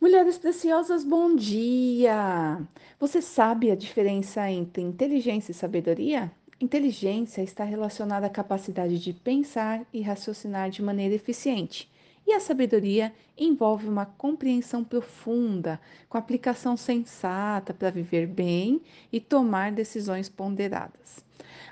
[0.00, 2.58] Mulheres preciosas, bom dia!
[2.98, 6.32] Você sabe a diferença entre inteligência e sabedoria?
[6.58, 11.86] Inteligência está relacionada à capacidade de pensar e raciocinar de maneira eficiente.
[12.26, 15.78] E a sabedoria envolve uma compreensão profunda,
[16.08, 18.80] com aplicação sensata para viver bem
[19.12, 21.22] e tomar decisões ponderadas.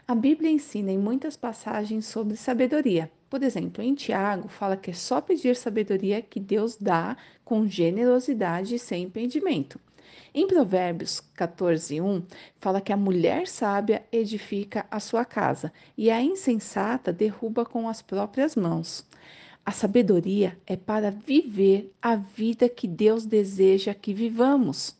[0.06, 4.94] A Bíblia ensina em muitas passagens sobre sabedoria, por exemplo, em Tiago, fala que é
[4.94, 9.78] só pedir sabedoria que Deus dá com generosidade e sem impedimento.
[10.34, 12.22] Em Provérbios 14:1
[12.60, 18.02] fala que a mulher sábia edifica a sua casa e a insensata derruba com as
[18.02, 19.06] próprias mãos.
[19.64, 24.96] A sabedoria é para viver a vida que Deus deseja que vivamos.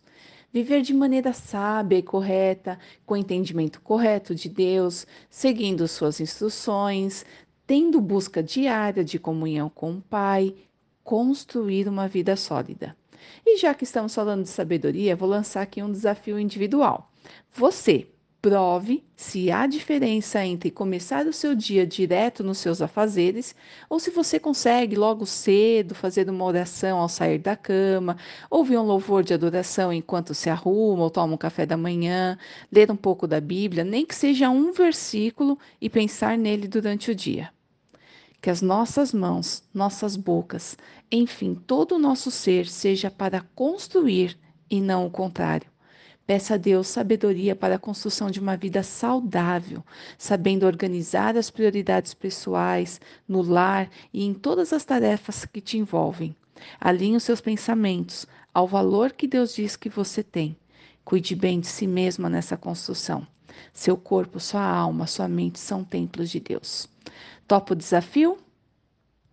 [0.53, 7.25] Viver de maneira sábia e correta, com entendimento correto de Deus, seguindo suas instruções,
[7.69, 10.55] tendo busca diária de comunhão com o Pai,
[11.05, 12.97] construir uma vida sólida.
[13.45, 17.13] E já que estamos falando de sabedoria, vou lançar aqui um desafio individual.
[17.53, 18.07] Você
[18.41, 23.55] prove se há diferença entre começar o seu dia direto nos seus afazeres
[23.91, 28.17] ou se você consegue logo cedo fazer uma oração ao sair da cama,
[28.49, 32.39] ouvir um louvor de adoração enquanto se arruma ou toma um café da manhã,
[32.73, 37.15] ler um pouco da Bíblia, nem que seja um versículo e pensar nele durante o
[37.15, 37.51] dia
[38.41, 40.77] que as nossas mãos, nossas bocas,
[41.11, 44.39] enfim, todo o nosso ser seja para construir
[44.71, 45.69] e não o contrário.
[46.27, 49.83] Peça a Deus sabedoria para a construção de uma vida saudável,
[50.19, 56.37] sabendo organizar as prioridades pessoais, no lar e em todas as tarefas que te envolvem.
[56.79, 60.55] Alinhe os seus pensamentos ao valor que Deus diz que você tem.
[61.03, 63.27] Cuide bem de si mesma nessa construção.
[63.73, 66.89] Seu corpo, sua alma, sua mente são templos de Deus.
[67.47, 68.39] Topa o desafio?